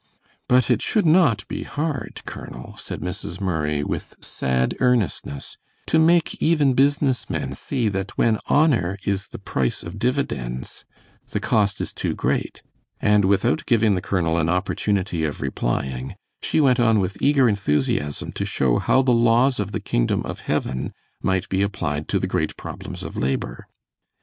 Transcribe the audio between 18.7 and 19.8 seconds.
how the laws of the